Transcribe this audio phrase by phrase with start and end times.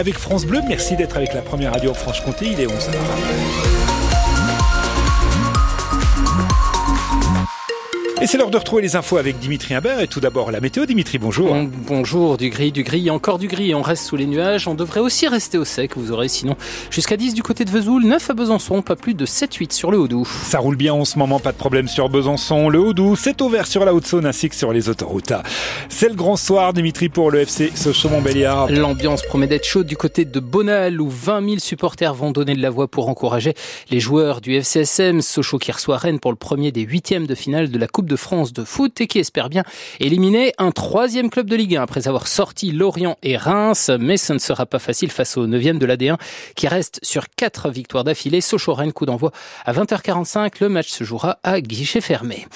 [0.00, 4.07] Avec France Bleu, merci d'être avec la première radio en Franche-Comté, il est 11h.
[8.20, 10.00] Et c'est l'heure de retrouver les infos avec Dimitri Imbert.
[10.00, 10.86] Et tout d'abord, la météo.
[10.86, 11.50] Dimitri, bonjour.
[11.50, 13.76] Bon, bonjour, du gris, du gris, encore du gris.
[13.76, 14.66] On reste sous les nuages.
[14.66, 15.92] On devrait aussi rester au sec.
[15.96, 16.56] Vous aurez sinon
[16.90, 19.98] jusqu'à 10 du côté de Vesoul, 9 à Besançon, pas plus de 7-8 sur le
[19.98, 20.26] Haut-Doubs.
[20.26, 22.68] Ça roule bien en ce moment, pas de problème sur Besançon.
[22.68, 25.32] Le Haut-Doubs, c'est ouvert sur la Haute-Saône ainsi que sur les autoroutes.
[25.88, 28.68] C'est le grand soir, Dimitri, pour le FC Sochaux-Montbéliard.
[28.72, 32.62] L'ambiance promet d'être chaude du côté de Bonal où 20 000 supporters vont donner de
[32.62, 33.54] la voix pour encourager
[33.92, 35.22] les joueurs du FCSM.
[35.22, 38.16] Sochaux qui reçoit Rennes pour le premier des huitièmes de finale de la Coupe de
[38.16, 39.62] France de foot et qui espère bien
[40.00, 43.90] éliminer un troisième club de Ligue 1 après avoir sorti Lorient et Reims.
[44.00, 46.16] Mais ce ne sera pas facile face au 9e de l'AD1
[46.56, 48.40] qui reste sur quatre victoires d'affilée.
[48.40, 49.32] Sochaux-Rennes, coup d'envoi
[49.64, 50.54] à 20h45.
[50.60, 52.46] Le match se jouera à guichet fermé.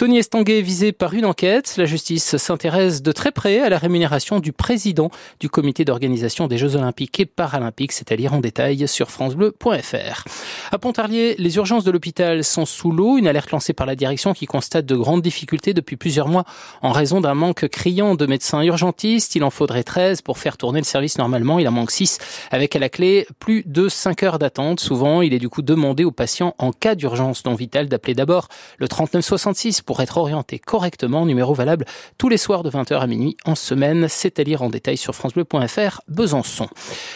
[0.00, 1.74] Tony Estanguet visé par une enquête.
[1.76, 6.56] La justice s'intéresse de très près à la rémunération du président du comité d'organisation des
[6.56, 7.92] Jeux Olympiques et Paralympiques.
[7.92, 10.24] C'est à lire en détail sur francebleu.fr.
[10.72, 13.18] À Pontarlier, les urgences de l'hôpital sont sous l'eau.
[13.18, 16.46] Une alerte lancée par la direction qui constate de grandes difficultés depuis plusieurs mois
[16.80, 19.34] en raison d'un manque criant de médecins urgentistes.
[19.34, 21.58] Il en faudrait 13 pour faire tourner le service normalement.
[21.58, 24.80] Il en manque 6 avec à la clé plus de 5 heures d'attente.
[24.80, 28.48] Souvent, il est du coup demandé aux patients en cas d'urgence non vitale d'appeler d'abord
[28.78, 31.26] le 3966 pour être orienté correctement.
[31.26, 31.84] Numéro valable
[32.16, 34.06] tous les soirs de 20h à minuit en semaine.
[34.08, 36.68] C'est à lire en détail sur francebleu.fr Besançon.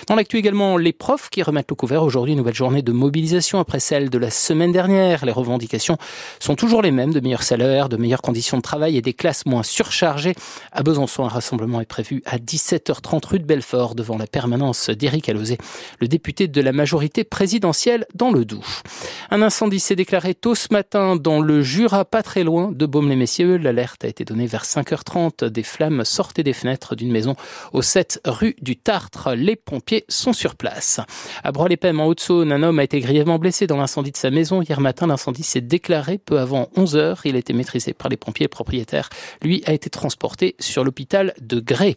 [0.09, 2.35] Dans l'actu également, les profs qui remettent le couvert aujourd'hui.
[2.35, 5.25] Nouvelle journée de mobilisation après celle de la semaine dernière.
[5.25, 5.99] Les revendications
[6.41, 9.47] sont toujours les mêmes de meilleurs salaires, de meilleures conditions de travail et des classes
[9.47, 10.35] moins surchargées.
[10.73, 15.29] À Besançon, un rassemblement est prévu à 17h30 rue de Belfort devant la permanence d'Éric
[15.29, 15.59] Alauzet,
[16.01, 18.83] le député de la majorité présidentielle dans le Doubs.
[19.31, 23.57] Un incendie s'est déclaré tôt ce matin dans le Jura, pas très loin de Baume-les-Messieurs.
[23.57, 25.45] L'alerte a été donnée vers 5h30.
[25.47, 27.37] Des flammes sortaient des fenêtres d'une maison
[27.73, 29.35] au 7 rue du Tartre.
[29.35, 31.01] Les pompiers sont sur place.
[31.43, 34.63] À Broye-les-Pêmes, en Haute-Saône, un homme a été grièvement blessé dans l'incendie de sa maison.
[34.63, 37.21] Hier matin, l'incendie s'est déclaré peu avant 11h.
[37.25, 38.45] Il a été maîtrisé par les pompiers.
[38.45, 39.09] Le propriétaire,
[39.43, 41.97] lui, a été transporté sur l'hôpital de Grès.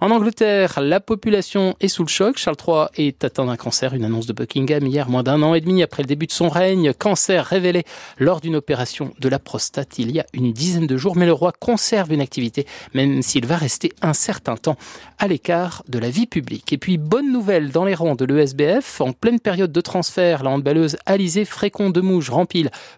[0.00, 2.38] En Angleterre, la population est sous le choc.
[2.38, 3.94] Charles III est atteint d'un cancer.
[3.94, 6.48] Une annonce de Buckingham hier, moins d'un an et demi après le début de son
[6.48, 6.92] règne.
[6.92, 7.84] Cancer révélé
[8.18, 11.16] lors d'une opération de la prostate y a une dizaine de jours.
[11.16, 14.76] Mais le roi conserve une activité, même s'il va rester un certain temps
[15.18, 16.72] à l'écart de la vie publique.
[16.72, 19.00] Et puis, bonne nouvelle dans les rangs de l'ESBF.
[19.00, 22.30] En pleine période de transfert, la handballeuse Alizée Frécon de Mouge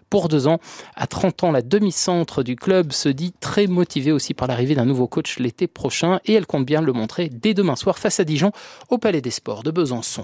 [0.09, 0.59] pour deux ans.
[0.95, 4.85] À 30 ans, la demi-centre du club se dit très motivée aussi par l'arrivée d'un
[4.85, 8.23] nouveau coach l'été prochain et elle compte bien le montrer dès demain soir face à
[8.23, 8.51] Dijon
[8.89, 10.23] au Palais des Sports de Besançon.